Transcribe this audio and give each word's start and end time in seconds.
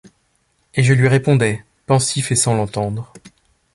Et 0.73 0.81
je 0.81 0.93
lui 0.95 1.07
répondais, 1.07 1.63
pensif 1.85 2.31
et 2.31 2.35
sans 2.35 2.55
l’entendre. 2.55 3.13